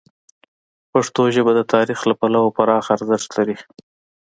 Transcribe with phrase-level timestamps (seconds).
[0.91, 3.57] پښتو ژبه د تاریخ له پلوه پراخه ارزښت لري.